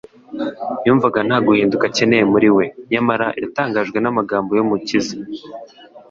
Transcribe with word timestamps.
Yumvaga 0.85 1.19
nta 1.27 1.37
guhinduka 1.45 1.85
akeneye 1.89 2.23
muri 2.31 2.49
we. 2.55 2.65
Nyamara 2.91 3.27
yatangajwe 3.41 3.97
n’amagambo 4.01 4.51
y’Umukiza 4.57 5.15